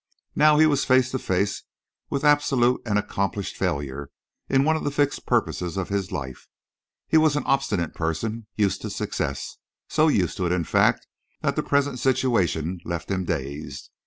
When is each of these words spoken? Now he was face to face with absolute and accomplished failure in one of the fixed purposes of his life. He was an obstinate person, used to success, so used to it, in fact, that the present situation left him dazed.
Now 0.35 0.57
he 0.57 0.65
was 0.65 0.83
face 0.83 1.11
to 1.11 1.19
face 1.19 1.61
with 2.09 2.23
absolute 2.25 2.81
and 2.87 2.97
accomplished 2.97 3.55
failure 3.55 4.09
in 4.49 4.63
one 4.63 4.75
of 4.75 4.83
the 4.83 4.89
fixed 4.89 5.27
purposes 5.27 5.77
of 5.77 5.89
his 5.89 6.11
life. 6.11 6.47
He 7.07 7.17
was 7.17 7.35
an 7.35 7.43
obstinate 7.43 7.93
person, 7.93 8.47
used 8.55 8.81
to 8.81 8.89
success, 8.89 9.57
so 9.89 10.07
used 10.07 10.37
to 10.37 10.47
it, 10.47 10.51
in 10.51 10.63
fact, 10.63 11.05
that 11.43 11.55
the 11.55 11.61
present 11.61 11.99
situation 11.99 12.79
left 12.83 13.11
him 13.11 13.25
dazed. 13.25 13.91